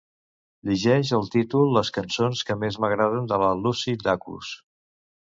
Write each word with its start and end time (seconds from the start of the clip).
Llegeix 0.67 1.09
el 1.17 1.27
títol 1.35 1.67
les 1.75 1.91
cançons 1.97 2.41
que 2.47 2.55
més 2.63 2.79
m'agraden 2.85 3.27
de 3.33 3.39
la 3.43 3.51
Lucy 3.59 3.93
Dacus. 4.07 4.49